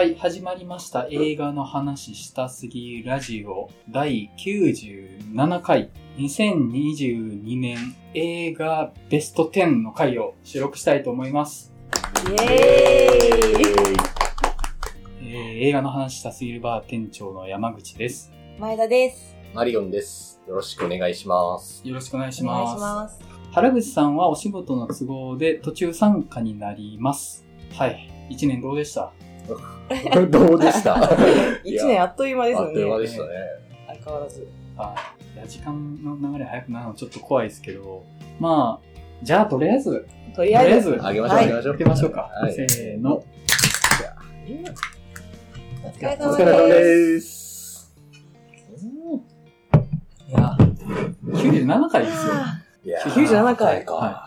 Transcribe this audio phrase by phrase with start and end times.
[0.00, 1.08] はい、始まりました。
[1.10, 7.76] 映画の話したすぎラジオ第97回2022年
[8.14, 11.74] 映画ベスト10の回を収録したいと思います。
[12.30, 13.66] イエーイ
[15.20, 18.32] えー映画の話したすぎるバー店長の山口です。
[18.58, 19.36] 前田です。
[19.52, 20.40] マリオンです。
[20.48, 21.86] よろしくお願いします。
[21.86, 22.74] よろしくお願いしお願います。
[22.74, 23.20] します。
[23.52, 27.44] 原口さんはお仕事の都合で途中参加になります。
[27.74, 28.10] はい。
[28.30, 29.12] 一年どうでした？
[30.30, 30.96] どうでした？
[31.64, 33.02] 一年あっという間ですよあっという間ね。
[33.02, 33.28] でしたね。
[33.88, 34.48] 相変わらず。
[34.76, 34.94] は
[35.34, 35.36] い。
[35.36, 38.04] いや、時間の流れ早くなるのちょっと怖いですけど、
[38.38, 38.86] まあ、
[39.22, 40.98] じゃあとりあえず、とりあえず。
[41.02, 41.74] あげましょう、はいあげましょう。
[41.74, 42.20] 開けましょうか。
[42.32, 42.52] はい。
[42.54, 43.14] せーの。
[45.82, 47.94] お疲れお疲れ様様です。
[50.28, 50.56] いや、
[51.24, 52.32] 97回ですよ。
[52.84, 53.94] いや97回か。
[53.94, 54.26] は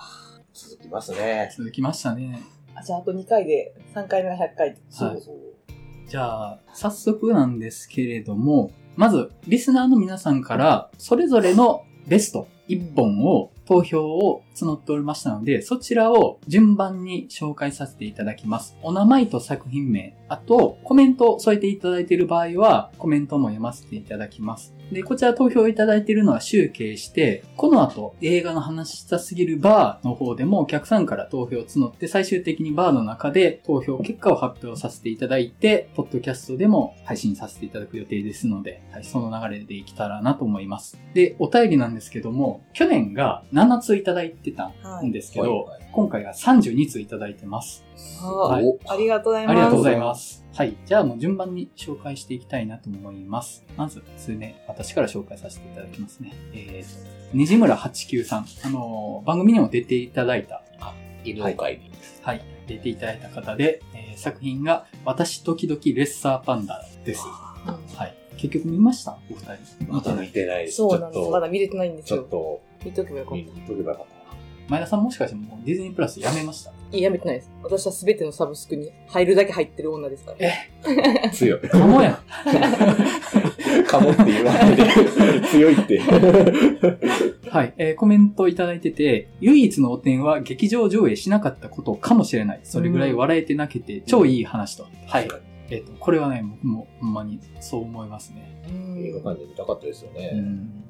[0.53, 1.49] 続きますね。
[1.55, 2.39] 続きましたね。
[2.83, 4.77] あ、じゃああと2回で3回目が100回。
[4.89, 5.35] そうそう。
[6.07, 18.77] じゃあ、早速なんですけれども、まず、リスナーの皆さんから、それぞれのベスト1本を、投票を募っておりましたので、そちらを順番に紹介させていただきます。
[18.81, 24.73] お名前と作品名、あと、コメントを添えていただいている場合は、コメントも読ませていただきます。
[24.91, 40.99] で、こちら投票いただいているのは集計して、この後映画の話したすぎるバーの方でもお客さんから投票を募って最終的にバーの中で投票結果を発表させていただいて、ポッドキャストでも配信させていただく予定ですので、はい、その流れでいけたらなと思います。
[41.13, 44.71] で、お便りなんですけども、去年が7通いただいてた
[45.03, 47.85] んですけど、はいはい今回が32通いただいてます。
[48.19, 49.51] はいおありがとうございます。
[49.51, 50.43] ありがとうございます。
[50.55, 50.75] はい。
[50.87, 53.63] じゃあもう順番に紹介していきたいなと思います。
[53.77, 56.33] まず、数名、私から紹介させていただきますね。
[56.51, 58.47] えー、ねじむら89さん。
[58.63, 60.63] あのー番組にも出ていただいた、
[61.23, 61.91] 犬の会に。
[62.23, 67.23] はい、出ていただいた方で、えー作品が、私時々レッサーパンダです。
[67.67, 68.22] うんはい。
[68.37, 69.17] 結局見ました？
[69.31, 69.39] お二
[69.85, 69.91] 人。
[69.93, 70.77] まだ見てないです。
[70.77, 71.29] そうなんです。
[71.29, 72.23] まだ見れてないんですちょっよ。
[72.29, 74.05] と、見とけばよかっ見とけばよかっ
[74.69, 76.71] 前田さんもしかしてもうディズニープラスやめました？
[76.71, 76.75] た。
[76.91, 77.51] いや、やめてないです。
[77.63, 80.37] 私は全てのサブスクに入るだけ入ってる女ですから。
[80.39, 80.53] え？
[81.23, 81.29] た。
[81.35, 81.59] 強い。
[81.61, 82.13] かもやん。
[83.85, 84.83] かもって言わないで。
[85.51, 85.99] 強いって。
[87.49, 92.61] はい、えーコメントいただいてて、唯一の汚点は劇場上映しなかったことかもしれない。
[92.63, 94.87] それぐらい笑えてなくて、超いい話と。
[95.07, 95.27] はい。
[95.73, 98.61] えっ、と、これはね、僕もほんまにそう思いますね。
[98.69, 100.29] うん映画館で見たかったですようね。
[100.31, 100.83] ん。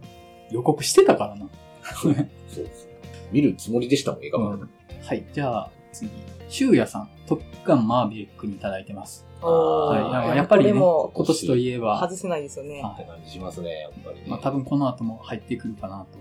[0.52, 1.50] 予告してたからな。
[1.84, 2.90] そうです。
[3.32, 4.68] 見るつもりでしたもん、映画うん館。
[5.08, 6.10] はい、じゃあ次。
[6.50, 9.26] シュウヤさん、トップガンマーヴェリックにいただいてます。
[9.42, 10.02] おはい。
[10.02, 12.82] ーややっぱりね、今年といえば、外せないですよね。
[12.82, 14.26] はいって感じしますね、やっぱりね。
[14.28, 16.20] まあ多分この後も入ってくるかなと。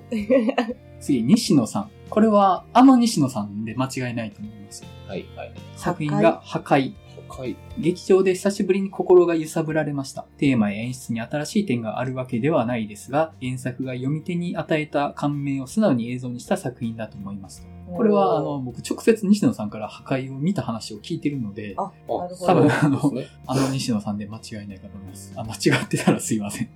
[1.01, 1.91] 次、西野さん。
[2.09, 4.85] これは、あの西野さんで間違いないと思います。
[5.07, 5.53] はい、はい。
[5.77, 6.95] 作品が破壊。
[7.33, 7.57] 高い。
[7.79, 10.27] 劇場で久しぶりに心が揺さぶられました。
[10.37, 17.67] テーマや演出に新しい点があるわけではないですが、原作が読み手に与えた感銘を素直に映像にした作品だと思います。
[17.95, 22.75] これは、あの、僕直接西野さんから破壊を見た話を聞いてるので、あ、あなるほ多分ど。
[22.75, 23.01] あの
[23.47, 25.33] あの西野さんで間違いないかと思います。
[25.37, 26.69] あ、間違ってたらすいません。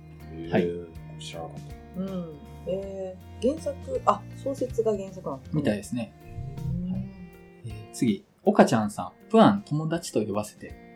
[0.51, 0.67] はい
[1.19, 1.57] 知らなかっ
[1.97, 2.33] うん。
[2.67, 6.13] えー、原作、あ、小説が原作なんですかみたいですね。
[6.57, 7.09] うん
[7.65, 9.16] えー次、岡ちゃんさん。
[9.29, 10.87] プアン友達と呼ばせて。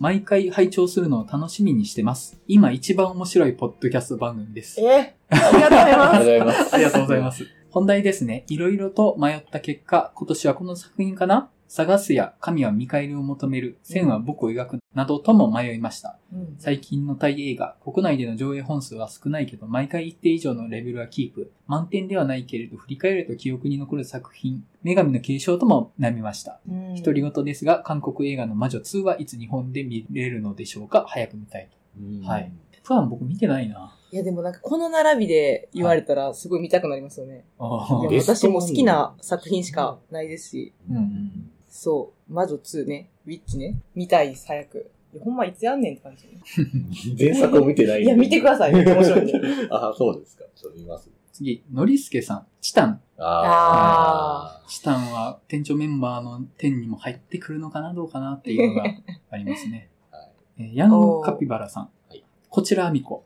[0.00, 2.40] 毎回拝聴するのを楽しみにしてます。
[2.48, 4.80] 今一番面白いポッドキャスト番組です。
[4.80, 5.14] え？
[5.30, 6.16] ー、ありがとうございあます。
[6.18, 6.74] りがとうございます。
[6.74, 7.46] ありがとうございます。
[7.70, 8.44] 本題ですね。
[8.48, 11.50] いろいろと迷った結果、今年はこの作品かな？
[11.74, 16.18] 探すや神は見返りを求める、線は僕を描くなどとも迷いました。
[16.30, 21.50] うん最近のタイ映画、国内での上映本数は少ないけど、毎回一定以上のレベルはキープ。
[21.66, 26.60] 満点ではないけれど、振り返ると記憶に残る作品、女神の継承とも悩みました。
[26.68, 31.06] うん独り言ですが、韓国映画の魔女2はいつ日本で見れるのでしょうか？
[31.08, 31.70] 早く見たい。
[31.98, 32.52] うんはい。
[32.84, 33.96] プアン僕見てないな。
[34.10, 37.46] いやでもなんかこの並びで言われたらすごい見たくなりますよね。
[37.58, 41.50] あい私も好きな作品しかないですし、うんうん。
[41.74, 44.90] そう、魔女2ね、ウィッチね、見たい早く。
[45.14, 46.28] いやほんまいつやんねんって感じ。
[47.18, 48.72] 前作を見てないいや、見てください。
[48.74, 49.32] 面白いんで。
[49.72, 50.44] あ、そうですか。
[50.54, 51.10] ちょっと見ます。
[51.32, 53.00] 次、ノリスケさん、チタン。
[53.16, 58.84] あチタンは店長メンバーの点にも入ってくるのかなどうかなっていうのが
[59.30, 59.88] ありますね。
[60.10, 60.16] あ。
[60.18, 60.30] はい。
[60.58, 61.90] えーヤンカピバラさん。
[62.08, 63.24] はいこちらアミコ。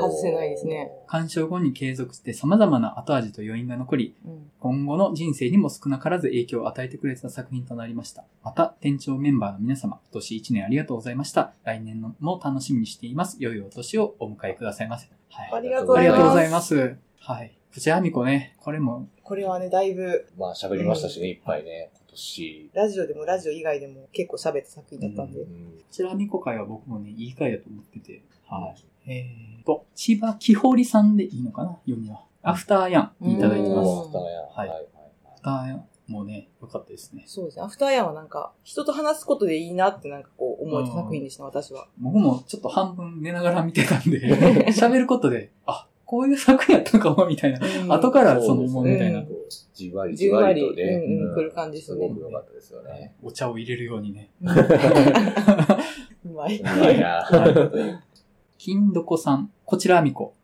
[0.00, 0.90] 外せないですね。
[1.06, 8.24] 鑑賞後に継続して様々な後味と余韻が残り、うん今後の人生にも少なからず影響を与えてくれた作品となりました。
[8.42, 11.52] また、店長メンバーの皆様、今年1年ありがとうございました。
[11.64, 13.36] 来年のも楽しみにしています。
[13.40, 15.08] 良いお年をお迎えくださいませ。
[15.28, 15.50] はい。
[15.52, 16.18] ありがとうごありざいます。
[16.18, 16.96] がとうございます。
[17.18, 17.58] はい。
[17.70, 21.90] プチアミコね、これも、これはね、だいぶ、まあ喋りましたしね、いっぱいね。
[21.92, 22.70] 今年。
[22.72, 25.40] ラジオでもラジオ以外でも結構喋った作品だったんで。
[25.40, 28.22] うんこちらみこ会は僕もね、いい回だと思ってて。
[28.48, 28.93] はい。
[29.06, 31.78] えーと、千葉木堀さんでいいのかな？
[31.86, 32.24] 読みは。
[32.42, 33.88] アフターヤンいただいてます。
[33.88, 34.86] おーだやはいはい
[35.26, 37.24] アフターヤンもうね、良かったですね。
[37.26, 37.62] そうですね。
[37.62, 41.88] アフターヤンはなんか、人と話すことでいいなってなんかこう思えた作品でした、私は。
[41.98, 44.20] 僕もちょっと半分寝ながら見てたんで、
[44.68, 47.94] 喋ることで、あ、こういう作品やったのかも、みたいな。
[47.96, 49.20] 後からその思うみたいな。
[49.20, 49.28] うん
[49.74, 50.84] じわりじんわり、とね。
[50.84, 52.14] うんうん、来る感じですねすご。
[52.14, 53.12] く良かったですよね。
[53.22, 54.30] お茶を入れるようにね。
[54.40, 54.44] う
[56.28, 56.58] まい。
[56.62, 56.96] うまい
[58.64, 58.74] な。
[58.74, 60.34] 金どこさん、こちらあみこ。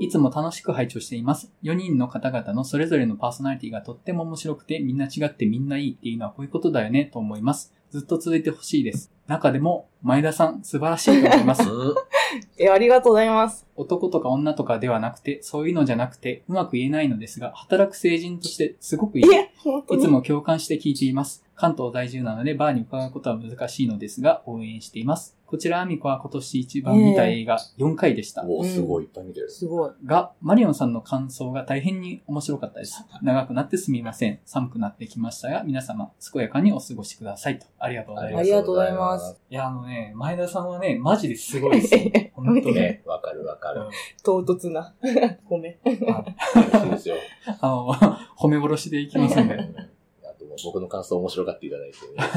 [0.00, 1.52] いつも楽しく拝聴しています。
[1.62, 7.72] 4人の方々のそれぞれのパーソナリティがとっても面白くて、みんな違ってみんないいっていうのはこういうことだよね、と思います。
[7.90, 9.10] ずっと続いてほしいです。
[9.26, 11.62] 中でも、前田さん、素晴らしいと思います。
[11.68, 11.94] うん
[12.58, 13.66] え、ありがとうございます。
[13.76, 19.24] 男とか女とかではなくて、そういうのじゃなくて、うまく言えないのですが、働く成人としてすごくいい。
[19.32, 21.44] え、本当にいつも共感して聞いています。
[21.54, 25.36] 関東在住なのでバーに伺うことは難しいのですが、応援しています。
[25.46, 28.44] こちら、アミコは今年一番見た映画4回でした。
[28.44, 29.48] おーすごいいっぱい見てる。
[29.48, 29.92] すごい。
[30.04, 33.06] が、マリオンさんの感想が大変に面白かったです。
[33.22, 34.40] 長くなってすみません。
[34.44, 37.66] 寒くなってきましたが、皆様、健やかにお過ごしくださいと。
[37.78, 38.40] ありがとうございます。
[38.40, 39.40] ありがとうございます。
[39.48, 42.00] いや、あのね、前田さんはね、マジですごいですよ。
[42.34, 42.74] 本当ね。
[42.74, 43.82] ね、わかるわかる。
[44.22, 44.94] 唐突な。
[45.48, 45.76] ごめん。
[45.84, 47.14] 嬉しいですよ。
[47.60, 47.94] あの、
[48.38, 49.54] 褒め殺しでいきますんで。
[49.54, 51.96] あともう僕の感想面白がっていただいて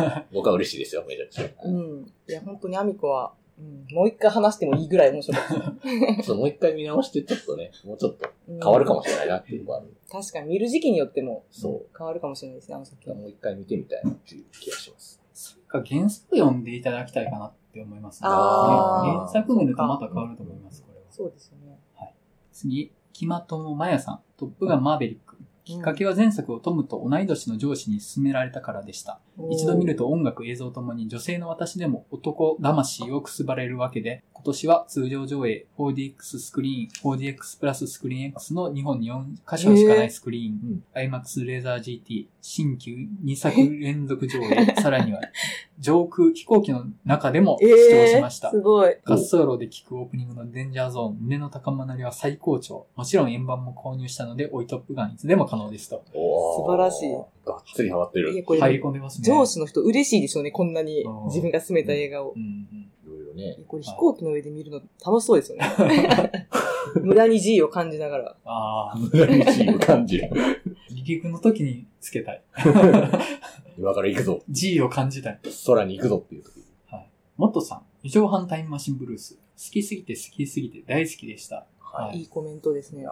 [0.09, 1.49] ね、僕は嬉しいですよ、めちゃくちゃ。
[1.65, 2.13] うん。
[2.27, 6.23] いや、本当にアミコは、うん、もう一回話してもいいぐらい面白かったです。
[6.23, 9.93] ちょっともう一回見直して、ちょっとね、もうちょっとうん変わるかもしれないなっていうのがある。
[10.09, 13.15] 確かに見る時期によってもそう変わるかもしれないですね、あの作品。
[13.15, 15.18] もう一回見てみたいなっていう気がします。
[15.69, 18.29] それか原作読んでいただきたいかなって思いますね。
[18.29, 21.05] 原作読むとまた変わると思います、これは。
[21.09, 21.79] そうですよね。
[22.51, 25.37] 次、木間友まやさん、トップガンマーベリック。
[25.69, 29.19] きっかけは前作をトムと同い年の上司に勧められたからでした。
[29.51, 42.93] 一度見ると音楽、映像ともに女性の私でも男魂をくすばれるわけで、今年は通常上映 4DX スクリーン、4DX プラススクリーン X の日本に4箇所しかないスクリーン、IMAX レーザー GT、新旧
[43.25, 45.19] 2作連続上映、 さらには
[45.79, 48.49] 上空飛行機の中でもえ視聴しーました。
[48.51, 48.95] すごい。
[49.05, 52.87] 滑走路で聞くオープニングのデンジャーゾーン、胸の高まなりは最高潮。
[52.95, 56.03] もちろん円盤も購入したので、追いトップガンいつでも可能ですと。
[56.13, 57.11] おー素晴らしい。
[57.11, 58.33] がっつりハマってる。
[58.33, 59.25] いや、これ、入り込んでますね。
[59.25, 62.39] 上司の人嬉しいでしょうね、こんなにうん自分が進めた映画をう。
[62.39, 62.89] んうん。
[63.05, 63.57] いろいろね。
[63.67, 66.47] これ飛行機の上で見るの楽しそうですよね。
[67.01, 68.35] 無駄に G を感じながら。
[68.45, 70.29] ああ、無駄に G を感じる。
[71.17, 72.43] の時につけたい。
[73.77, 74.43] 今から行くぞ。
[74.49, 75.39] G を感じたい。
[75.65, 76.59] 空に行くぞっていう時。
[77.39, 79.35] モットさん、異常反タイムマシンブルース。
[79.35, 79.41] 好
[79.71, 81.65] きすぎて好きすぎて大好きでした。
[81.79, 83.05] はいいいコメントですね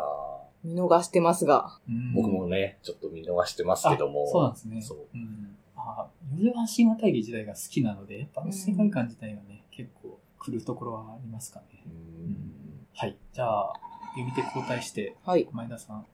[0.63, 1.79] 見逃してますが。
[1.87, 4.25] うん僕もね、ちょっと見逃してますけども。
[4.25, 4.81] あそうなんですね。
[4.81, 4.97] そう。
[5.13, 5.55] うん。
[5.77, 11.65] ああ、四条半神話大義時代が好きなので、やっぱ世界観自体がね、結構来るところはありますかね。
[11.85, 13.15] うんはい。
[13.31, 13.73] じゃあ、
[14.15, 15.47] 読み手交代して、はい。
[15.53, 16.05] 前田さん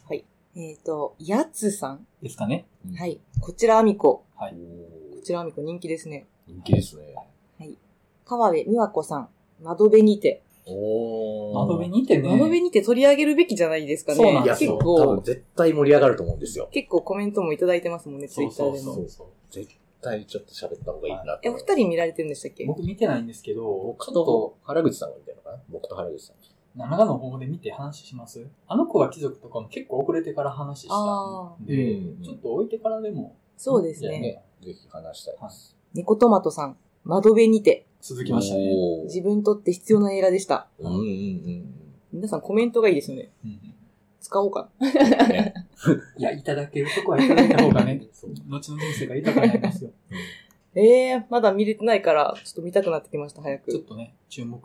[0.55, 2.07] えっ、と、やつさん。
[2.21, 2.67] ですかね。
[2.95, 3.07] は。
[3.07, 3.19] い。
[3.39, 4.23] こちらあみこ。
[4.35, 4.53] はい。
[4.53, 6.27] こちらあみこ人気ですね。
[6.47, 7.15] 人気ですね。
[8.25, 9.29] 川辺美和子さん。
[9.61, 10.43] 窓辺にて。
[10.65, 12.29] おー窓辺にてね。
[12.29, 14.17] 窓辺にて取り上げるべきじゃないですかね。
[14.17, 14.77] そうなんですよそう。
[14.77, 16.69] 結構多分、絶対盛り上がると思うんですよ。
[16.71, 18.77] 結構コメントもいただいてますもんね、ツイッターでも。
[18.77, 19.27] そうそうそう。
[19.51, 19.69] 絶
[20.01, 22.65] 対ちょっと喋った方がいいなえ、お二人見られてるんでしたっけ？
[22.65, 25.57] 僕見てないんですけど、僕とと原口さんが見たのかな？
[25.69, 26.35] 僕と原口さん。
[26.75, 28.47] 長野の方で見て話します？
[28.67, 34.19] あの子が貴族とかも結構遅れてから話したあんで、うんちょっと置いてからでもそうですね。
[34.19, 35.75] ね、ぜひ話したいです。
[35.93, 36.77] 猫トマトさん。
[37.03, 37.85] 窓辺にて。
[38.01, 38.71] 続きましたね。
[39.05, 40.67] 自分にとって必要な映画でした。
[40.79, 41.73] うんうんうん
[42.11, 43.29] 皆さんコメントがいいですよね。
[43.45, 43.59] うん
[44.19, 44.69] 使おうか。
[44.79, 44.93] うん。
[44.93, 45.53] ね
[46.17, 49.91] いや、いただけるとこはいただいた方がね、 そう後の人生が豊かになりますよ。
[50.75, 53.71] ええー、まだ見れてないから、ちょっと見たくなってきました、早く。
[53.71, 54.59] ちょっとね、注目、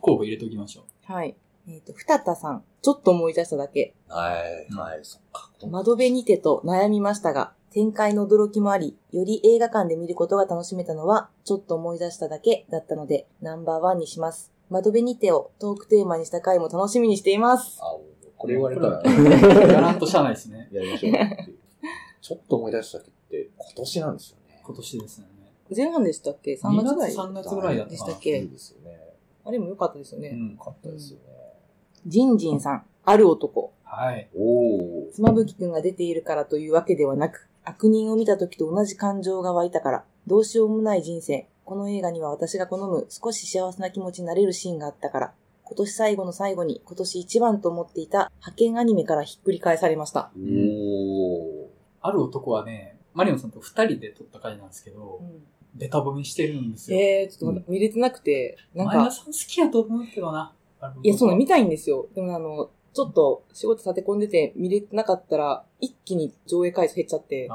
[0.00, 1.12] 候補入れておきましょう。
[1.12, 1.36] はい。
[1.68, 2.64] えっ、と、ふたたさん。
[2.80, 3.94] ちょっと思い出しただけ。
[4.08, 5.50] はい、はい、そっか。
[5.70, 14.52] 窓辺にてと悩みましたが、展開の驚きもあり、より映画館で見ることが楽しめたのは、ちょっと思い出しただけだったので、ナンバーワンにします。
[14.70, 17.78] 窓辺にてをトークテーマにした回も楽しみにしています。
[17.80, 17.96] あ、
[18.36, 20.68] これ言われたら、やらんとしゃあないですね。
[20.72, 21.12] やりましょう。
[22.20, 24.62] ちょっと思い出したっけって、今年なんですよね。
[24.64, 25.31] 今年ですよね。
[25.76, 28.20] 前半でしたっけ ?3 月ぐらい2月3月ぐらいだったでしたっ。
[28.20, 28.38] け？
[28.38, 28.98] いいですよね。
[29.44, 30.28] あれも良かったですよね。
[30.28, 30.58] うんよ。
[30.58, 31.24] かったですよね。
[32.06, 32.84] ジンジンさん。
[33.04, 33.72] ある男。
[33.84, 34.28] はい。
[34.34, 35.12] おー。
[35.12, 41.48] 妻夫木くんが出ているからというわけではなく、悪人を見た時と同じ感情が湧いたから、どうしようもない人生。
[41.64, 45.32] この映画には私が好む少し幸せな気持ちになれるシーンがあったから、
[45.64, 50.30] 今年最後の最後に今年一番と思っていた派遣アニメからひっくり返されました。
[50.36, 51.68] おー。
[52.00, 55.22] ある男はね、マリオンさんと二人で撮った回なんですけど、
[55.74, 56.98] ベタ褒めしてるんですよ。
[56.98, 60.52] えー、ちょっとまだ見れてなくて、なんか、前田さん好きやと思うけどな。
[61.02, 62.08] いや、そうなの、見たたいんですよ。
[62.14, 67.48] でもあの、ちょっと仕事立て込んでて見れてなかったら、一気に上映回数減っちゃって、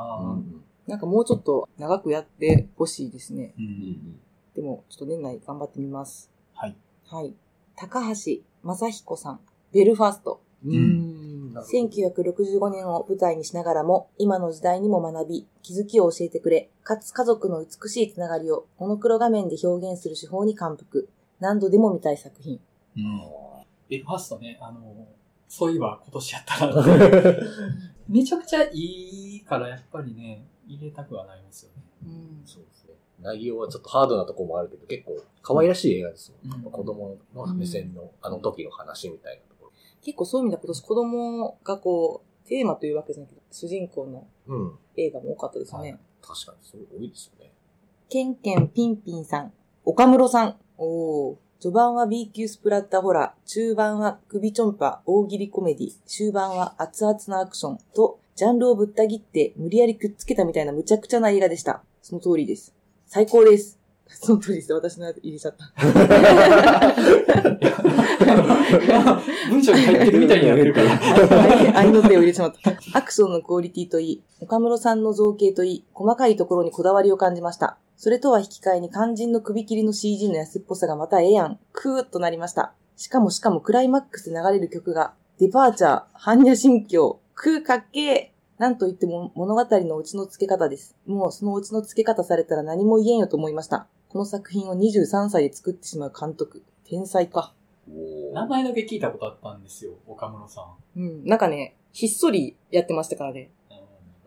[0.88, 3.54] なんかもうちょっと長くやってほしいですね。
[3.58, 3.62] う。
[3.62, 4.20] うんん
[4.56, 6.32] でも、ちょっと年内頑張ってみます。
[6.56, 6.76] はい。
[7.06, 7.36] はい。
[7.76, 9.40] 高橋正彦さん、
[9.72, 10.42] ベルファスト。
[10.66, 11.27] うん。
[11.60, 11.64] うん。
[11.64, 21.10] なるほど1965年を舞台にしながらも、今の時代にも学び、気づきを教えてくれ、かつ家族の美しいつながりをモノクロ画面で表現する手法に感服。
[21.40, 22.60] 何度でも見たい作品。
[22.96, 23.22] うん。
[23.90, 25.08] ベルファストね、あの、
[25.48, 26.76] そういえば今年やったら、
[28.08, 31.84] めちゃくちゃいいからやっぱりね、入れたくはなりますよね。
[32.04, 32.94] うんそうですね。
[33.22, 36.66] 内容はちょっとハードなところもあるけど、結構可愛らしい映画ですもん。
[36.66, 39.47] うん子供の目線のあの時の話みたいな
[40.08, 44.26] 結構そういう意味では今年子供がこう、テーマというわけじゃないけど、主人公の。
[44.96, 45.80] 映画も多かったですね。
[45.82, 47.52] はい確かに、そう多いですよね。
[48.10, 50.56] ケンケンピンピンさん、岡室さん。
[50.78, 51.36] おー。
[51.60, 61.84] 序盤は B 級スプラッタホラー、中盤は首ちょんぱ大喜利コメディ、終盤は熱々なアクションと、ジャンルをぶった切って無理やりくっつけたみたいな無茶苦茶な映画でした。
[62.02, 62.74] その通りです。
[63.08, 63.77] 最高です。
[64.28, 64.74] その通りです。
[64.74, 65.72] 私のやつ入れちゃった。
[69.50, 71.80] 文章に入ってるみたいになってるから。
[71.80, 72.72] 愛の手を入れてしまった。
[72.98, 77.78] アクションのクオリティといい、岡室さんの造形といい、細かいところにこだわりを感じました。
[77.96, 81.58] それとは引き換えに肝心の首切りの CG の安っぽさがまたええやん。
[81.72, 82.74] クーッとなりました。
[82.98, 88.62] しかもしかもクライマックスで流れる曲が、デパーチャー、般若心経、クーかっけー。
[88.62, 90.98] なんと言っても物語のオチの付け方です。
[91.06, 93.88] もうそのオチの付け方されたら何も言えんよと思いました。
[94.10, 96.64] この作品を23歳で作ってしまう監督。
[96.86, 97.54] 天才か。
[98.34, 100.62] 名前だけ聞いたことあったんですよ、岡室さ
[100.96, 101.00] ん。
[101.00, 101.26] うん。
[101.26, 103.52] なんかね、ひっそりやってましたからね。
[103.70, 103.78] うん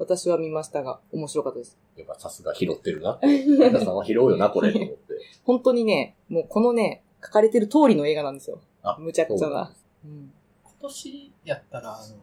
[0.00, 1.76] 私は見ましたが、面白かったです。
[1.94, 3.18] やっぱさすが拾ってるな。
[3.22, 4.96] 前田さんは拾うよな、これ、と思って。
[5.44, 8.62] 本当にね、もうこのね、書かれてる通りの映画なんですよ。
[8.82, 9.70] あむちゃくちゃな。
[10.02, 10.32] うん。
[10.64, 12.16] 今年やったら、あの、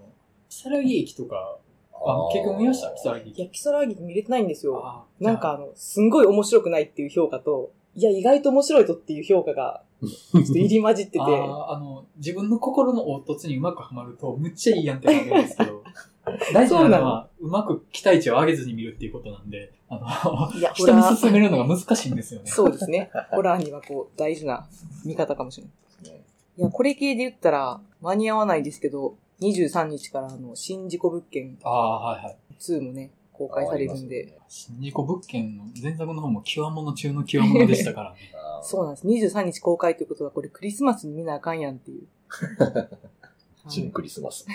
[0.50, 1.60] 木更木駅とか、
[2.06, 2.90] あ結局見ました？
[2.92, 3.50] 木更木いや、駅。
[3.52, 5.06] キサラギ見れてないんですよ。
[5.20, 15.84] なんかあの、すんごい面白くないっていう評価と、いや、意外と面白いとっていう評価が、 ちょっと入り混じってて、あーあの、自分の心の凹凸にうまくはまると、むっちゃいいやんってなるんですけど、
[16.54, 22.52] 大事なのは、うまく期待値を上げずに見るっていうことなんで、あの、人に進めるのが難しいんですよね。
[22.52, 23.10] そうですね。
[23.32, 24.68] ホラーにはこう、大事な
[25.04, 26.16] 見方かもしれない。
[26.18, 26.24] ね
[26.58, 32.38] いや、これ系で言ったら、間に合わないですけど、23日からあの、新事故物件ああ、はいはい。
[32.60, 38.18] 2もね、公開されるんで、新事故物件の前作の方も極物中の極物でしたからね。
[38.64, 39.08] そうなんです。
[39.08, 42.08] 23日公開ということは、これクリスマスに見なあかんやんっていう。
[43.70, 44.48] 新クリスマス。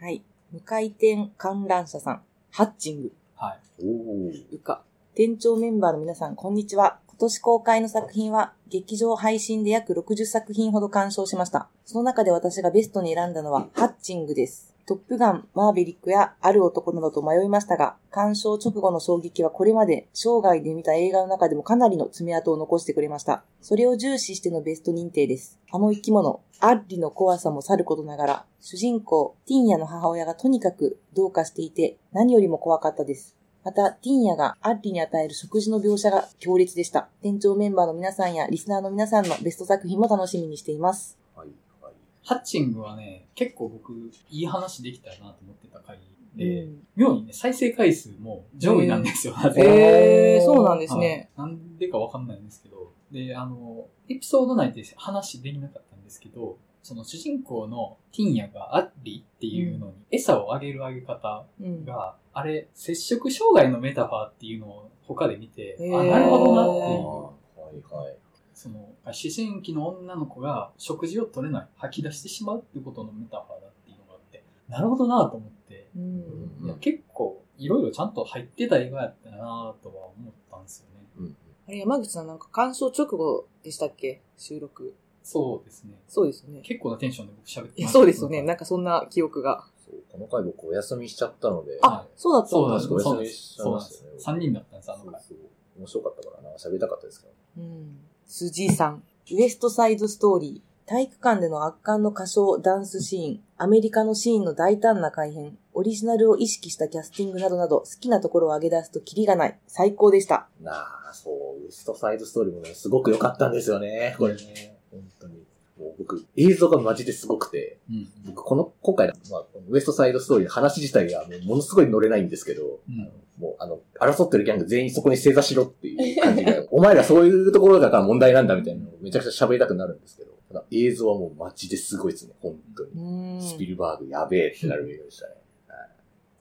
[0.00, 0.22] はい。
[0.50, 2.22] 無回転観覧車さん。
[2.50, 3.12] ハッチング。
[3.36, 3.60] はい。
[3.84, 4.46] おー。
[4.52, 4.82] うか。
[5.16, 6.98] 店長メンバーの皆さん、こんにちは。
[7.06, 11.70] 今年公開の作品は、劇場配信で約60作品ほど鑑賞しました。
[11.86, 14.74] その中で私がベストに選んだのは、ハッチングです。
[14.84, 23.42] トップガン、マーベリックやある男などと迷いましたが、鑑賞直後の衝撃はこれまで生涯で見た映画の中でもかなりの爪痕を残してくれました。
[23.62, 25.58] それを重視してのベスト認定です。
[25.72, 33.34] あの生き物、アッリの怖さもさることながら、主人公、ティンヤの母親がとにかくどうかしていて、何よりも怖かったです。
[33.66, 37.08] また、ティンヤがアッリに与える食事の描写が強烈でした。
[37.20, 41.18] 店長メンバーの皆さんやリスナーの皆さんのベスト作品も楽しみにしています。
[41.34, 41.48] はい、
[41.82, 41.94] はい。
[42.24, 43.92] ハッチングはね、結構僕、
[44.30, 45.98] いい話できたらなと思ってた回
[46.36, 51.30] で、うん妙にね、再生回数も上位なんですよ、なぜかえー、そうなんですね。
[51.34, 61.84] はいなんでかわかんないんですけど、で、あの、エピソード内で話できなかったんですけど、その主人公のティンヤがアッリっていうのに餌をあげるあげ方うん。
[61.84, 67.84] が、あれ、接触障害のメタファーっていうのを他で見て、あ、なるほどなっていう。
[67.90, 68.16] はい、はい。
[68.54, 76.66] その、思春期の女の子が食事を取れない、吐き出してしまうっていうことのメタファーだっていうのがあって、なるほどなと思って、うん。
[76.66, 79.36] いや結構いろいろちゃんと入ってた映画やったな
[79.82, 81.06] とは思ったんですよね。
[81.18, 81.36] うん。
[81.66, 84.22] あれ、山口さんなんか鑑賞直後でしたっけ？
[84.36, 84.94] 収録。
[85.26, 85.98] そうですね。
[86.06, 86.60] そうですよね。
[86.60, 88.42] 結構なテンションで僕喋ってましたそうですよね。
[88.42, 89.66] なんかそんな記憶が。
[89.84, 91.80] そう、この回僕お休みしちゃったので。
[91.82, 92.88] あ、そうだったそうなんです。
[92.88, 93.34] 確かおそうなんです。
[93.34, 94.18] 休みしちゃいましたよね。。
[94.18, 95.12] 3人だったんです、あの回。
[95.14, 95.38] そうそう
[95.78, 96.56] 面白かったからな。
[96.56, 97.32] 喋りたかったですけど。
[97.58, 97.98] うん。
[98.28, 99.02] 辻さん。
[99.32, 100.88] ウエストサイドストーリー。
[100.88, 109.58] 体育館での圧巻の歌唱、ダンスシーン、アメリカのシーンの大胆な改変、オリジナルを意識したキャスティングなどなど、好きなところを挙げ出すとキリがない。
[109.66, 110.46] 最高でした。
[110.60, 111.28] なあ、そ
[111.60, 114.14] う、ウエストサイドストーリーもね、すごく良かったんですよね。
[114.16, 114.75] これね。
[115.00, 115.34] 本当に。
[115.78, 118.08] もう僕、映像がマジですごくて、うん。
[118.26, 132.90] 僕、この、今回、まあ、ウエストサイドストーリーの話自体がもうものすごい乗れないんですけど、うんもうあの、争ってるギャング全員そこに正座しろっていう感じが、お前らそういうところだから問題なんだみたいなのをめちゃくちゃ喋りたくなるんですけど、ただ映像はもうマジですごいですね、本当に。
[132.92, 133.42] うーん。
[133.42, 135.34] スピルバーグやべえってなる映画でしたね。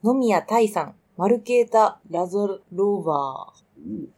[0.03, 3.64] 野宮大さん、マルケータ・ラゾローバー。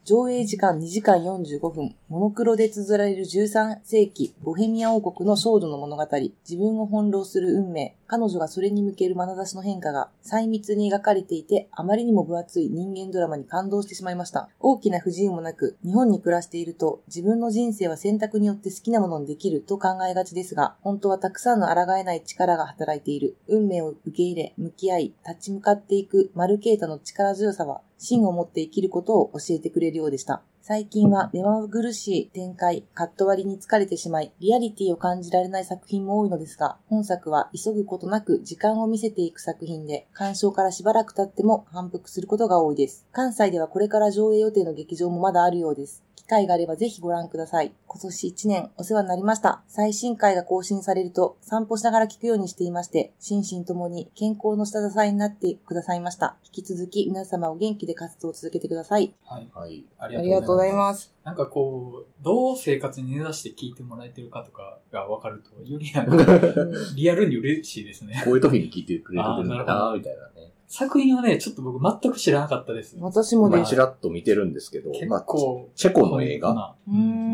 [0.05, 6.07] 上映時間2時間45分、モノクロで綴られる13世紀、ボヘミア王国の少女の物語、
[6.47, 14.47] 自分を翻弄する運命、彼女がそれに向ける眼差しの変化が細密に描かれていて、あまりにも分厚い人間ドラマに感動してしまいました。
[14.61, 23.35] 大きな不自由もなく、日本に暮らしていると、自分の人生は選択によって好きなものにできると考えがちですが、本当はたくさんの抗えない力が働いている。
[23.49, 30.43] 運命を受け入れ、向き合い、立ち向かっていくマルケータの力強さは、芯を持って生きることを教えてくれるようでした。
[30.67, 43.07] 最近は目まぐるしい展開、カット割りに疲れてしまい、リアリティを感じられない作品も多いのですが、本作は急ぐことなく時間を見せていく作品で、鑑賞からしばらく経っても反復することが多いです。
[43.13, 46.03] 関西ではこれから上映予定の劇場もまだあるようです。
[46.17, 47.71] 機会があればぜひご覧ください。
[47.87, 49.63] 今年1年お世話になりました。
[49.69, 56.35] 最新回が更新されると散歩しながら聞くようにしていまして、心身ともに健康の下支えになってくださいました。
[56.43, 59.13] 引き続き皆様お元気で活動を続けてください。
[59.23, 59.49] はい。
[59.53, 59.85] はい。
[59.99, 61.13] あありがとうございます。
[61.23, 66.17] なんかこう、どう生活に根ざして聞いてもらえてるかとかが分かると、よりなんか
[66.95, 68.21] リアルに嬉しいですね。
[68.25, 70.53] こういう時に聞いてくれてるんだなみたいなね。
[70.67, 72.97] 作品はね、ちょっと僕全く知らなかったです。
[72.97, 73.69] まあ、私もです。
[73.69, 76.75] ちらっと見てるんですけど、結まあ、構、チェコの映画。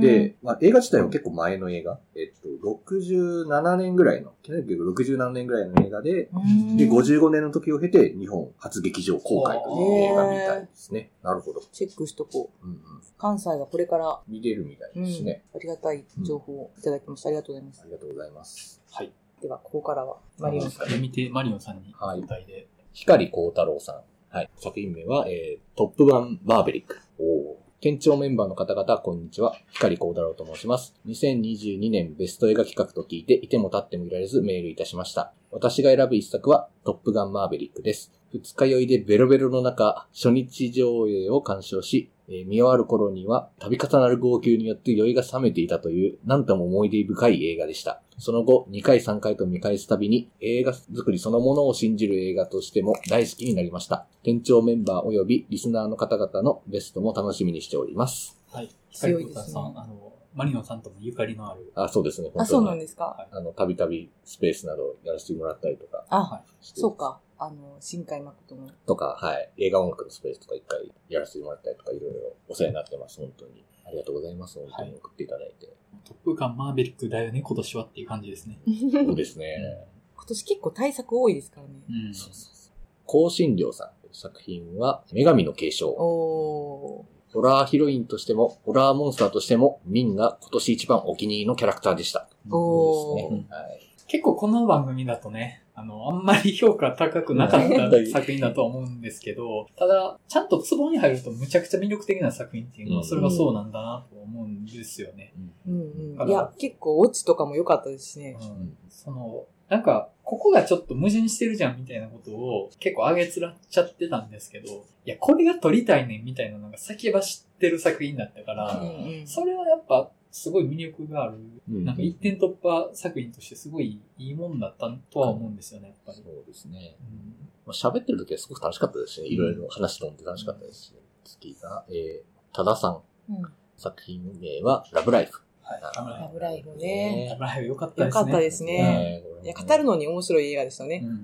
[0.01, 1.99] で、まあ、映画自体は結構前の映画。
[2.15, 2.47] えっと、
[2.85, 11.11] 67年ぐらいの、67年ぐらいの映画で、で、55年の時を経て日本初劇場公開という映画みたいですね。
[11.23, 11.61] なるほど。
[11.71, 12.65] チェックしとこう。
[12.65, 12.79] うんうん。
[13.17, 15.43] 関西はこれから、見れるみたいうん、ですね。
[15.55, 17.29] ありがたい情報をいただきました。
[17.29, 17.85] ありがとうございますあ。
[17.87, 18.81] りがとうございます。
[18.91, 19.11] はい。
[19.41, 20.85] では、ここからは、マリオンさん。
[20.85, 22.67] 読み手マリオンさんにはいで。
[22.93, 23.95] 光光太郎さん。
[24.35, 24.49] はい。
[24.55, 26.99] 作品名は、えー、トップガンバーベリック。
[27.19, 29.57] おー県庁メンバーの方々、こんにちは。
[29.73, 30.95] 光光太郎と申します。
[31.05, 35.33] 2022年ベスト映画企画と聞いて、いても立ってもいられずメールいたしました。
[35.51, 38.13] 私が選ぶ一作は、トップガンマーベリックです。
[38.31, 48.02] 二日酔いでベロベロの中、初日上映を鑑賞し、えー見終わる頃には、度重なる号泣によって酔いが冷めていたという、なんとも思い出深い映画でした。
[48.17, 54.07] その後、2回3回と見返すたびに、映画作りそのものを信じる映画としても大好きになりました。
[54.23, 58.37] 店長メンバー及びリスナーの方々のベストも楽しみにしております。
[58.51, 58.69] はい。
[58.93, 61.71] 強いですねあの、マリオンさんともゆかりのある。
[61.75, 62.31] あ、そうですね。
[62.35, 63.27] あ、そうなんでですか？
[63.31, 66.05] あの、たびたびスペースなどやらせてもらったりとか。
[66.09, 66.95] あ、はいそう。
[66.95, 67.19] か。
[67.37, 68.67] あの、新海誠の。
[68.85, 69.51] とか、はい。
[69.57, 73.19] 映画音楽のスペースとか一回やらせてもらったりとか、いろいろお世話になってます。
[73.19, 73.63] 本当に。
[73.85, 74.59] ありがとうございます。
[74.59, 75.73] 本当に送っていただいて。
[76.05, 78.59] トップガンマーベリックだよね、今年はっていう感じですね。
[78.91, 79.87] そうですね。
[80.15, 81.73] 今年結構対策多いですからね。
[81.89, 82.13] うん。
[82.13, 83.27] そうそうそう。
[83.27, 85.89] 香辛料さんという作品は、女神の継承。
[85.89, 92.29] おホラーヒロインとしても、ホラーモンスターとしても、ミンが今年一番お気に入りのキャラクターでした。
[92.47, 92.55] ー。
[92.55, 93.31] おー。
[93.31, 93.45] ね。
[93.49, 93.79] はい。
[94.07, 105.33] 結構この番組だとね、あの、あんまり評価高くなかった作品だとは思うんですけど、 ただ、ちゃんとツボに入るとむちゃくちゃ魅力的な作品っていうのは、うんそれがそうなんだなと思うんですよね。
[105.67, 106.29] うんうん。
[106.29, 108.37] いや、結構オチとかも良かったですしね。
[108.39, 119.27] うんその、なんか、ここがちょっと矛盾してるじゃんみたいなことを結構上げつらっちゃってたんですけど、いや、これが撮りたいねんみたいなのが先走ってる作品だったから、うんうん。
[119.27, 121.37] それはやっぱすごい魅力がある。
[121.69, 126.17] うんなんか一点突破作品としてすごいいいもんだったとは思うんですよね、やっぱり。
[126.17, 126.97] そうですね。
[126.99, 129.27] うんまあ喋ってる時はすごく楽しかったですしね。
[129.27, 130.93] いろいろ話飛んで楽しかったですし。
[131.23, 133.01] 次が、えー、多田さん。
[133.29, 133.43] うん
[133.75, 135.41] 作品名は、ラブライフ。
[135.61, 135.81] はい。
[135.81, 137.27] ラブライフね。
[137.31, 138.19] ラブライブ良かったですね。
[138.19, 138.73] 良かったですね。
[138.73, 141.01] ねいや、語るのに面白い映画でしたね。
[141.03, 141.09] うん。
[141.09, 141.23] うん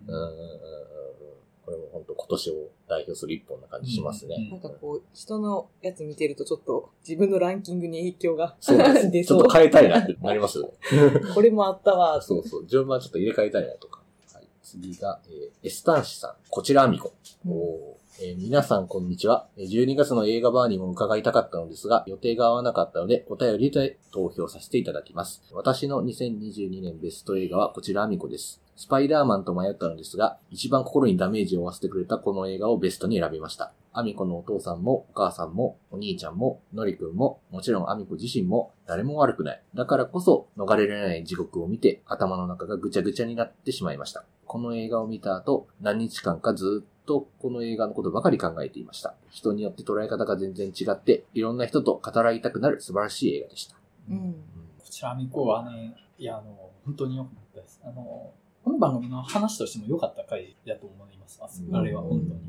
[2.20, 2.54] 今年を
[2.90, 4.36] 代表する一本な感じしますね。
[4.38, 9.10] うんなんかこう、人のやつ見てるとちょっと自分のランキングに影響がそうです。
[9.10, 9.58] 出そうちょっと。
[9.58, 10.72] 変えたいなってなりますよね。
[11.34, 12.22] これもあったわ。
[12.22, 12.68] そうそう。
[12.68, 14.04] 順番ちょっと入れ替えたいなとか。
[14.34, 14.48] はい。
[14.62, 16.36] 次が、えーエスタンシさん。
[16.50, 17.14] こちらアミコ。
[17.46, 19.48] うんおーえー皆さんこんにちは。
[19.58, 25.42] 12月の映画バーにも伺いたかったのですが、予定が合わなかったので、お便りで投票させていただきます。
[25.54, 28.62] 私の2022年ベスト映画はこちらアミコです。
[28.76, 33.72] スパイダーマンと迷ったのですが、一番心にダメージを負わせてくれたこの映画をベストに選びました。
[33.94, 39.64] アミコのお父さんも、お母さんも、お兄ちゃんも、ノリくんも、もちろんアミコ自身も、誰も悪くない。
[39.76, 44.26] だからこそ、逃れられない地獄を見て、頭の中がぐちゃぐちゃになってしまいました。
[44.46, 49.16] この映画を見た後、何日間かずっととこの映画のことばかり考えていました。
[49.32, 53.76] 人によって捉え方が全然違って、いろんな人と語らいたくなる素晴らしい映画でした。
[54.12, 54.34] うん。
[54.78, 57.82] こちらミコはね、いや、あの、本当に良かったです。
[57.84, 58.32] あの、
[58.64, 61.42] この番組の話としても良かった回だと思います。
[61.74, 62.42] あれは本当に。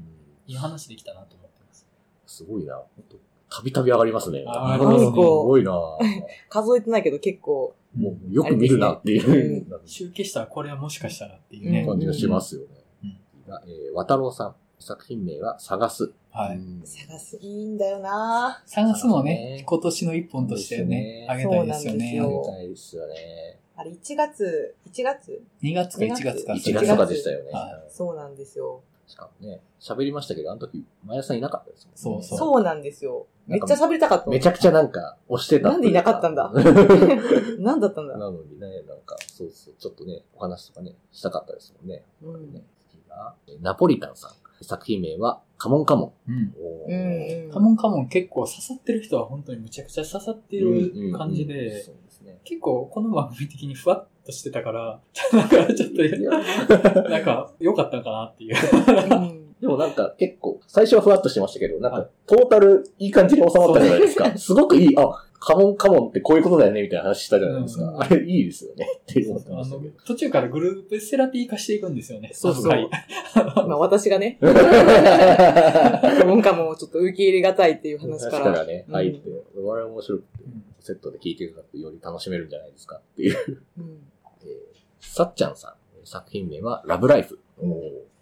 [0.46, 1.86] いい話できたなと思ってます。
[2.26, 2.74] すごいな。
[2.74, 3.16] 本当
[3.56, 4.44] たびたび上がりますね。
[4.46, 5.72] あ上がりますねすごいな。
[6.50, 11.80] 数えてないけど結構、もうよく見るなっていう集計したらこれはもしかしたらっていうね。
[11.80, 12.79] うん感じがしますよねうん。
[13.50, 14.54] がえー渡郎さん。
[14.82, 16.10] 作品名は探す。
[16.30, 16.56] はい。
[16.56, 22.42] うん探すいいんだよな探すもそうねね、今年の一本としてね、あげたいですよそうなんですねあよ。
[22.42, 23.14] げたいですよね。
[23.76, 26.44] あれ1月、1月？2月か1月？
[26.46, 26.52] か。
[26.54, 27.50] 1月とかでしたよね。
[27.52, 28.80] はそうなんですよ。
[29.06, 32.26] しかもね、喋りましたけど、あの時、前田さんいなかったですもんね。
[32.26, 33.26] そうそうなんですよ。
[33.46, 34.32] めっちゃ喋りたかったの。
[34.32, 36.50] めちゃくちゃなんか、押してたなんでいなかったんだ？
[36.54, 36.62] な
[37.58, 38.16] 何だったんだ？
[38.16, 42.04] のにね、なんか、そうそう、ちょっとね、お話とかね、したかったですもんね。
[42.22, 42.62] うんね
[43.10, 44.30] 次が、えナポリタンさん。
[44.62, 46.34] 作品名は、カモンカモうん。
[46.34, 46.54] ン。
[46.58, 47.50] おうーんうん。
[47.50, 52.40] カモンカモン結構刺さってる人は本当にむちゃくちゃ刺さってる感じうんうんうんでそ、うですね。
[52.44, 55.00] 結構この番組的にふわっとしてたから、
[55.32, 58.56] なんかちょっと、なんか良かったのかなっていう。
[59.10, 64.38] うんでもなんか結構、最初はふわっとしてましたけど、なんかトータルいい感じに収まったじゃないですか。
[64.38, 67.84] すごくいい、あ、カモンカモンってこういうことだよねみたいな話したじゃないですか。
[67.84, 70.00] うんあれいいですよねって思ってましたけど。
[70.04, 72.30] 途中からグループセラピー化していくんですよね。
[72.34, 72.88] そうそうはい
[73.66, 74.38] まあ私がね、
[76.24, 78.36] 文化もちょっと受け入れがたいっていう話か。
[78.36, 83.36] 話かららね、うん入って、我々面白くてうん、セットで聞いてる方より楽しめるんじゃないですかっていう。
[83.78, 83.98] うん
[84.42, 85.74] えーさっちゃんさん。
[86.04, 87.38] 作品名はラブライフ。
[87.62, 87.72] うん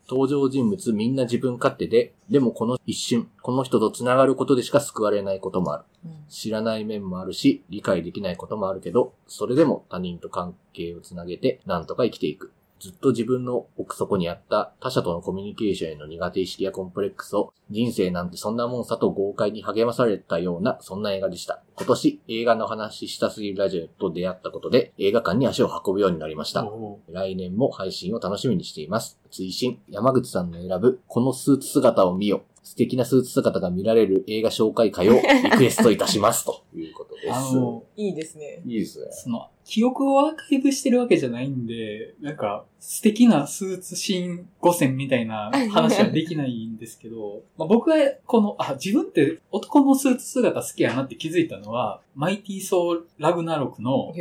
[0.08, 5.84] 登場人物みんな自分勝手で、でもこの一瞬、この人と繋がることでしか救われないこともある。
[6.28, 12.52] 知らない面もあるし、理解できないこともあるけど、それでも他人と関係をつなげて、なんとか生きていく。
[12.80, 21.62] ずっと自分の奥底にあった他者とのコミュニケーションへの苦手意識やコンプレックスを、人生なんてそんなもんさと豪快に励まされたような、そんな映画でした。
[21.76, 26.64] 今年、映画の話したすぎるラジオと出会ったことで、映画館に足を運ぶようになりました。
[26.64, 29.18] お来年も配信を楽しみにしています。
[29.30, 32.42] 追伸、山口さんの選ぶ、このスーツ姿を見よ。
[32.62, 36.44] 素敵なスーツ姿が見られる映画紹介会をリクエストいたします。
[36.44, 37.07] ということ。
[37.30, 38.60] あの、いいですね。
[38.64, 39.06] いいですね。
[39.10, 54.14] その、記憶をアーカイブしてるわけじゃないんで、なんか、素敵なスーツシーン5選みたいな話はできないんですけど、まあ、僕はこの、あ、自分って男のスーツ姿好きやなって気づいたのは、マイティー・ソー・ラグナロクの。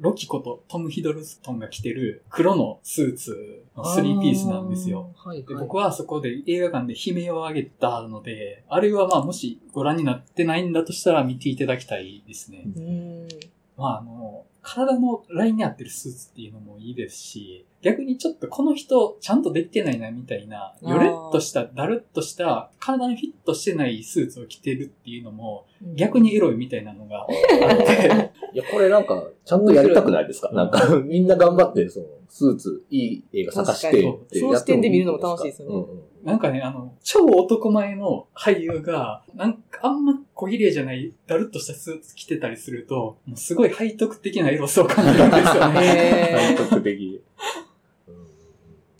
[0.00, 5.12] ロキことトム・ヒドルストンが着てる黒のスーツのスリーピースなんですよ。
[5.16, 12.62] はい、で僕はそこで映画館で悲鳴を上げたので、あれはまあもしご覧になってないんだとしたら見ていただきたいですね。
[12.64, 13.28] うん。
[13.76, 30.48] まああの、体のラインに合ってるスーツっていうのもいいですし、逆にちょっとこの人ちゃんとできてないなみたいな、よれっとした、だるっとした、体にフィットしてないスーツを着てるっていうのも、逆にエロいみたいなのがあって、 いや、これなんか、ちゃんとやりたくないですか？
[30.48, 34.34] 面なんか、みんな頑張って、その、スーツ、いい映画探してってやってもいい確か？
[34.34, 35.74] にその視点で見るのも楽しいですよね。
[35.74, 36.00] うんうん。
[36.24, 46.56] なんかね、あの、超男前の俳優が、なんかあんま小綺麗じゃない、だるっとしたスーツ着てたりすると、もうすごい背徳的なエロさを感じるんですよね。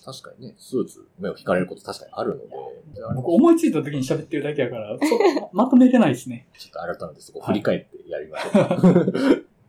[0.04, 2.48] 確かにね、スーツ、目を引かれること確かにあるので、
[3.16, 4.98] 僕思いついた時に喋ってるだけやから、
[5.52, 6.46] まとめれないですね。
[6.58, 8.52] ちょっと改めてそこ振り返ってやりましょう。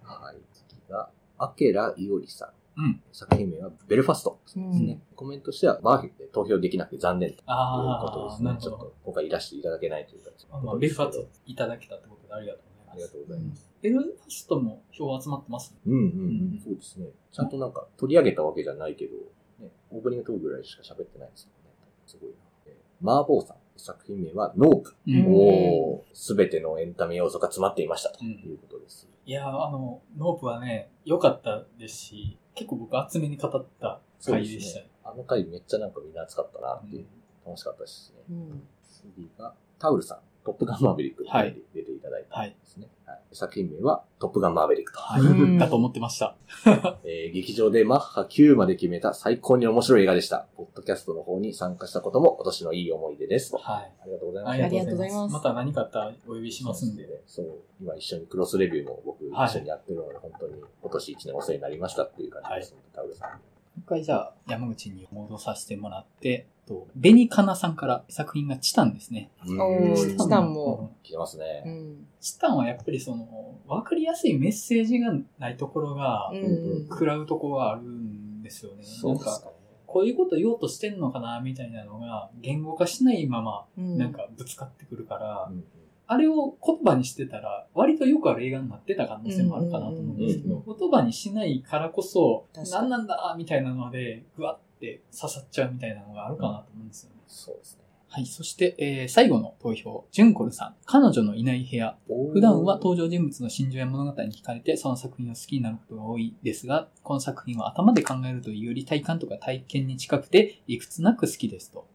[0.03, 0.37] はい。
[0.51, 2.49] 次が、アケライオリさん。
[2.77, 4.93] うん作品名はベルファストうですね。
[4.95, 5.01] ん。
[5.15, 8.57] コメントしては、バーフィンで投票できなくて残念ということああ、ですね。
[8.59, 8.77] ちょっ。
[8.77, 12.63] と今回いらしていただけないという形あまあベルファストいただけたってことでありがとう
[12.95, 13.09] ありが。
[13.09, 13.69] とうございます。
[13.81, 15.77] ベルファストも票集まってますね。
[15.85, 16.59] うんうんううんん。
[16.63, 17.07] そうですね。
[17.31, 19.15] ちゃんとなんか取り上げたわけじゃないけど、
[19.59, 21.75] ね、オープニングトークぐらいしか喋ってないですもんね。
[22.07, 22.35] すごいな。
[22.67, 23.57] えーマーボーさん。
[23.77, 24.95] 作品名はノープ。
[25.07, 29.07] うんおすべてのエンタメ要素が詰まっていましたとうんいうことです。
[29.25, 34.89] いやー、あの、ノープはね、良かったですし、結構僕厚めに語った回ですしたね。
[35.03, 37.07] あの回めっちゃなんかみんな熱かったなっていう、うん
[37.45, 38.23] 楽しかったですね。
[38.31, 38.67] うん。
[38.81, 40.19] 次が、タウルさん。
[40.45, 42.87] トップガンマーベリックにはい出ていただいたはいんですね。
[43.05, 44.99] はい作品名はトップガンマーベリックと。
[44.99, 45.21] はい。
[45.21, 46.35] うんだと思ってました。
[47.03, 50.47] えー劇場でマッハ9まで決めた最高に面白い映画でした。
[50.55, 53.51] ポッドキャストの方に参加したことも今年のいい思い出です。
[53.51, 53.91] とはい。
[54.01, 54.53] ありがとうございます。
[54.53, 55.21] ありがとうございありがとうございま。
[55.21, 57.21] ますすまた何かあったらお呼びしますんで。
[57.25, 57.45] そう、
[57.81, 63.41] 今一緒にクロスレビューも僕はい一緒にやってるので、本当に今年一年お世話になりましたっていう感じですので、タウルさん。
[63.77, 69.29] 一回じゃあ山口に戻させてもらって、と、ベニカナさんから作品がチタンですね。
[69.45, 71.61] チタンもうん来てますうね。
[71.61, 72.07] ん。
[72.19, 76.87] チタンはやっぱりその、わかりやすいメッセージがないところがう、ん。
[76.89, 78.83] 食らうところがあるんですよね。
[79.03, 79.51] なんか、ね。
[79.85, 85.63] こういうこと言おうとしてんのかな、みたいなのが、言語化しないまま、うんなんかぶつかってくるから、うん
[86.07, 97.15] あれを言葉にしてたら、割とよくある映画になってた可能性もあるかなと思うんですけど、言葉にしないからこそ、何なんだみたいなので、ぐわって刺さっちゃうみたいなのがあるかなと思うんですよね。
[97.27, 97.85] そうですね。
[98.15, 98.25] はい。
[98.25, 100.05] そして、えー最後の投票。
[100.11, 100.75] ジュンコルさん。
[100.85, 101.97] 彼女のいない部屋。
[102.31, 111.87] 普段は登場人物の心情や物語に惹かれて、その作品を好きになることが多いですが、この作品は頭で考えるというより体感とか体験に近くて、いくつなく好きですと。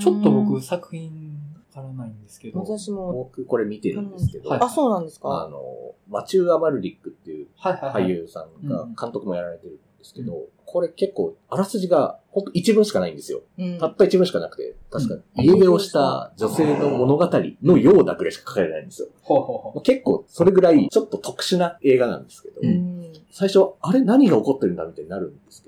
[0.00, 1.10] ちょっと僕、作品
[1.54, 2.60] わからないんですけど。
[2.60, 8.04] 私も、僕これ見てるんですけど、はいあ、そうなんですあかの、マチュー・アマルリックっていうはいはいはい。
[8.04, 13.40] 俳優さんがうん監督もやられてるんですけど、これ結構、あらすじが、ほんと一文しかないんですよ。
[13.58, 17.30] うんたった一文しかなくて、確か、家出をした女性の物語
[17.62, 19.08] のようだぐらいしか書かれてないんですよ。
[19.22, 19.82] ほうほうほう。
[19.82, 23.12] 結構、それぐらい、ちょっと特殊な映画なんですけど、うん。
[23.30, 25.67] 最初、あれ何が起こってるんだみたいになるんですけ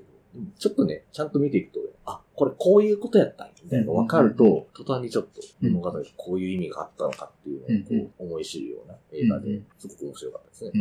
[0.57, 10.71] ちょっとね、ちゃんと見ていくと、あ、これこういうことやったんやみたいなのが分かると、途端にちょっと物語がこういう意味があったのかっていうのをこう思い知るような映画ですごく面白かったですね。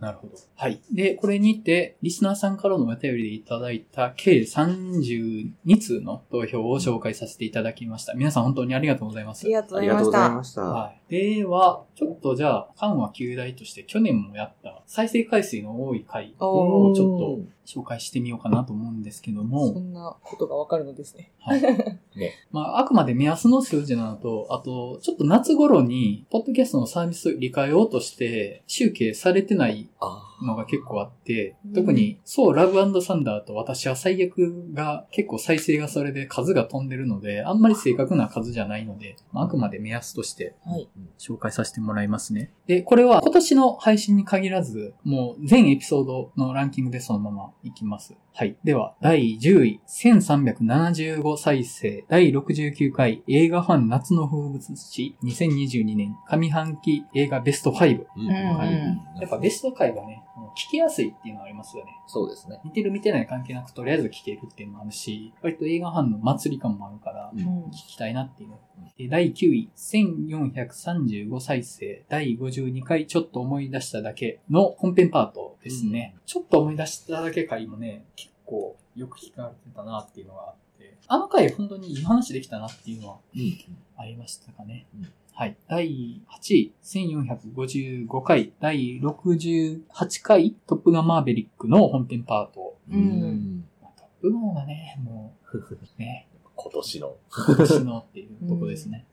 [0.00, 0.34] なるほど。
[0.56, 0.80] はい。
[0.92, 8.12] で、これにて、リスナーさんからのお便りでいただいた計32通の投票を紹介させていただきました。
[8.12, 9.46] 皆さん本当にありがとうございます。
[9.46, 10.62] ありがとうございました。
[10.62, 11.36] はい。
[11.36, 21.32] では、ちょっとじゃあ、緩和旧大として去年もやった再生回数の多い回をちょっと紹介してみようかなと思うんですけどそも、んなことがわかるのですね。
[21.40, 21.62] はい。
[22.16, 40.88] ねまあ、あくまで目安の数字なのと、あと、ちょっと夏頃に、ポッドキャストのサービスを理解ようとして、集計されてないあのが結構あってうん、特に、そう、ラブサンダーと私は最悪が結構再生がそれで数が飛んでるので、あんまり正確な数じゃないので、まああくまで目安としてはい。
[41.18, 42.52] 紹介させてもらいますね。
[42.66, 48.14] で、これは今年の配信に限らず、もう全エピソードのランキングでそのままいきます。
[48.32, 48.56] はい。
[48.64, 57.78] では、第10位、1375再生、第69回映画ファン夏の風物詩、2022年上半期映画ベスト5。
[57.78, 60.24] ーうんやっぱベスト回はね、
[60.56, 61.92] 聞きやすいっていうのはありますよね。
[62.06, 62.60] そうですね。
[62.64, 68.58] 見てる見てない関係なくとりあえず聞けるっていうのもあるし、割と映画ファンの祭り感もあるから、うんうん聞きたいなっていうの。
[68.98, 76.14] で第9位、1435再生、第52回ちょっと思い出しただけの本編パートですね。
[76.26, 83.58] ちょっと思い出しただけ回もね、結構よく聞かれてたなっていうのがあって、あの回本当にいい話できたなっていうのはうん
[83.96, 84.86] ありましたかね。
[84.94, 85.56] うんはい。
[85.66, 89.82] 第8位、1455回、第68
[90.22, 92.76] 回、トップガンマーベリックの本編パート。
[92.88, 93.64] うん
[93.96, 95.58] トップガンはね、もう、
[95.98, 97.16] ね、今年の。
[97.48, 99.06] 今年のっていうとこですね。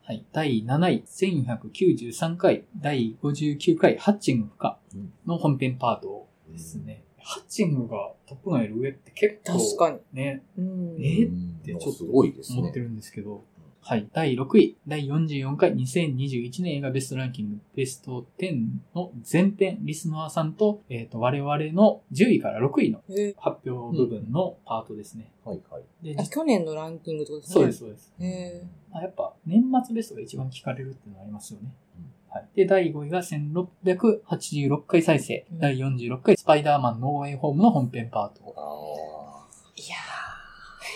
[0.00, 0.24] はい。
[0.32, 4.78] 第7位、1493回、第59回、ハッチング不可
[5.26, 7.02] の本編パートですね。
[7.18, 9.98] ハッチングがトップガンより上って結構、確かに。
[10.14, 10.96] ね、うん。
[11.04, 12.22] えうんってちょっと思
[12.70, 12.80] って。
[12.80, 13.44] るんですけど、
[13.88, 14.08] はい。
[14.12, 18.64] 第6位、第44回2021年映画ベストランキングベスト10
[18.96, 25.30] の前編、リスナーさんと、えっ、と、我々の10位から6位のへ発表部分のパートですね。
[25.44, 26.16] はいはい。
[26.16, 27.54] で、去年のランキングってことですね。
[27.54, 27.78] そうです、。
[27.78, 28.12] そうです。
[28.18, 31.72] へまあ、やっぱ、年末ベストが一番聞かれるっていうのはありますよね。
[32.00, 32.48] うんはい。
[32.56, 35.46] で、第5位が1686回再生。
[35.52, 39.25] うん第46回スパイダーマンノーウェイホームの本編パート。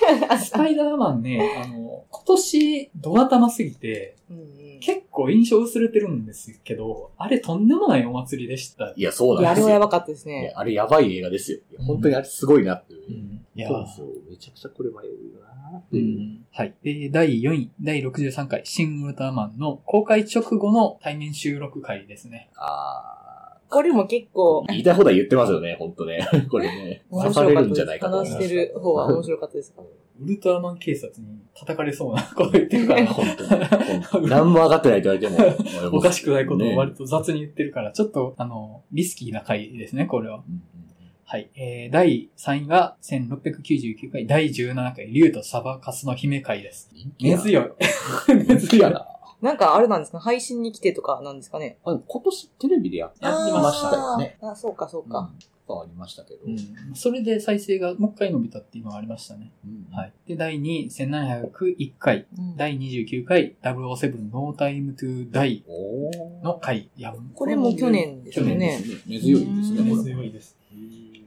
[0.38, 4.34] スパイダーマンね、あの、今年、ド頭すぎて、ー。
[4.34, 4.42] うんう
[4.76, 4.80] ん。
[4.80, 8.86] 結構印象薄れてるんですけど、あれとんでもないお祭りでした。
[8.86, 9.66] ーいや、そうなんですよ。
[9.66, 10.52] あれはやばかったですいねや。
[10.58, 11.58] あれやばい映画ですよ。
[11.70, 13.00] いや本当にあれすごいなっていう。
[13.08, 13.46] うん。
[13.54, 14.06] いやそうですよ。
[14.30, 15.96] めちゃくちゃこれ迷うなう。
[15.98, 16.46] ん。
[16.50, 16.74] はい。
[16.82, 22.50] で、第4位、第63回、シン・ウルトラマンの公開直後の対面収録会ですね。
[22.56, 26.28] あこれも結構あ。、言いたい放題言ってますよね、本当ね。
[26.50, 27.02] これね。
[27.10, 27.84] 面刺されるんじゃ。
[27.84, 28.42] ないかと思います。
[28.42, 29.74] 話してる方は面白かったです。
[30.20, 33.26] ウルトラマン警察に叩かれそうなこと言ってるから、 本
[34.10, 34.28] 当に。
[34.28, 35.98] 何も上がってないって言われても。
[35.98, 40.42] おかしくないことをね割と雑に言ってるから、ちょっと、あの、リスキーな回ですね、これは。
[40.46, 40.62] うんうん
[41.32, 41.48] はい。
[41.54, 46.90] えー、第3位が1699回、第17回、竜とサバカスの姫会です。
[47.20, 47.70] 根強い。
[48.48, 48.92] 根強い。
[48.92, 49.06] な。
[49.42, 50.20] なんかあれなんですか？
[50.20, 51.78] 配信に来てとかなんですかね？
[51.84, 53.30] あ今年テレビでやってま
[53.72, 54.38] したよね。
[54.42, 55.18] あそうかそうか。
[55.18, 55.50] うん。
[55.72, 56.40] ありましたけど。
[56.46, 56.56] うん。
[56.96, 59.52] それで再生がもう一回伸びたっていうのがありましたね。
[59.64, 60.12] うんはい。
[60.26, 66.90] で、第2位、1701回、うん第29回、007 No Time to Die おーの回。
[66.96, 68.80] いや、これも去年ですよね。
[69.06, 69.82] 根強いですね。
[69.84, 70.56] 根強いです。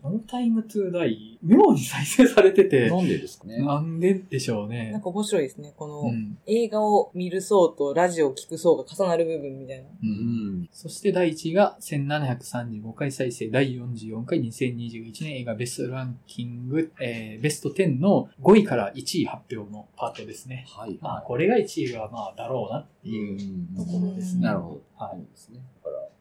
[0.03, 3.63] ノータイムトゥーダイ、妙に再生されてて、なんでですかね。
[3.63, 4.99] なんででしょうなんね。
[5.01, 5.73] か面白いですね。
[5.77, 6.37] この、うん。
[6.45, 9.85] 映画を見る層とラジオを聞く層が重なる部分みたいな。
[9.85, 9.89] う。
[10.03, 10.69] うんん。
[10.73, 20.65] そして第1位が1735回再生、第44回2021年映画ベストランキング、えー、ベスト10の5位から1位発表のパートですね。
[20.75, 20.99] はい。
[21.01, 24.41] まあ、これが1位はまあ、だろうなっていうところですね。
[24.41, 24.81] なるほど。
[24.97, 25.61] はいですね。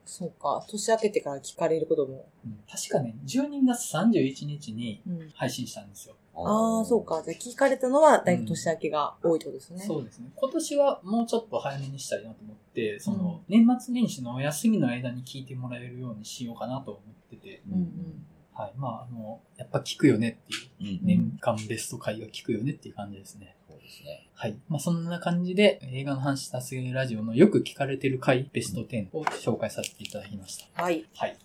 [0.05, 0.65] そうか。
[0.69, 2.27] 年明けてから聞かれることも。
[2.45, 5.31] うん確かね、12月31日にうん。
[5.35, 6.17] 配信したんですよ。
[6.35, 7.23] ああ、そうか。
[7.23, 9.85] じゃあ聞かれたのは、だいたい年明けが多いってことですね。
[9.85, 10.31] そうですね。
[10.35, 18.27] 今年はもうちょっと早めにしたいなと思って、その、年末年始のお休みの間に聞いてもらえるようにしようかなと思ってて、うんうん。
[18.55, 18.73] はい。
[18.77, 21.07] まあ、あの、やっぱ聞くよねっていう、うん。
[21.07, 23.57] 年間ベスト回が聞くよねっていう感じですね。
[23.83, 24.29] ですね。
[24.35, 24.57] はい。
[24.68, 30.83] まあ、そんな感じで、映画の話したすぎラジオのよく聞かれてる回、ベスト10を紹介させていただきました。
[30.83, 31.05] はい。
[31.14, 31.37] はい。